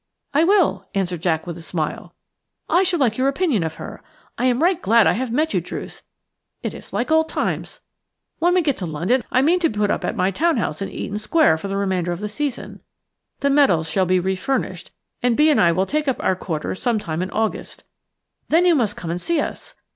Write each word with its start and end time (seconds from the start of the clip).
"I 0.33 0.43
will," 0.43 0.87
answered 0.95 1.21
Jack 1.21 1.45
with 1.45 1.59
a 1.59 1.61
smile. 1.61 2.15
"I 2.67 2.81
should 2.81 2.99
like 2.99 3.19
your 3.19 3.27
opinion 3.27 3.61
of 3.61 3.75
her. 3.75 4.01
I 4.35 4.45
am 4.45 4.63
right 4.63 4.81
glad 4.81 5.05
I 5.05 5.11
have 5.11 5.29
met 5.31 5.53
you, 5.53 5.61
Druce, 5.61 6.01
it 6.63 6.73
is 6.73 6.91
like 6.91 7.11
old 7.11 7.29
times. 7.29 7.81
When 8.39 8.55
we 8.55 8.63
get 8.63 8.77
to 8.77 8.87
London 8.87 9.23
I 9.29 9.43
mean 9.43 9.59
to 9.59 9.69
put 9.69 9.91
up 9.91 10.03
at 10.03 10.15
my 10.15 10.31
town 10.31 10.57
house 10.57 10.81
in 10.81 10.89
Eaton 10.89 11.19
Square 11.19 11.59
for 11.59 11.67
the 11.67 11.77
remainder 11.77 12.11
of 12.11 12.19
the 12.19 12.29
season. 12.29 12.79
The 13.41 13.51
Meadows 13.51 13.87
shall 13.91 14.07
be 14.07 14.19
re 14.19 14.35
furnished, 14.35 14.89
and 15.21 15.37
Bee 15.37 15.51
and 15.51 15.61
I 15.61 15.71
will 15.71 15.85
take 15.85 16.07
up 16.07 16.17
our 16.23 16.35
quarters 16.35 16.81
some 16.81 16.97
time 16.97 17.21
in 17.21 17.29
August; 17.29 17.83
then 18.49 18.65
you 18.65 18.73
must 18.73 18.97
come 18.97 19.11
and 19.11 19.21
see 19.21 19.39
us. 19.39 19.75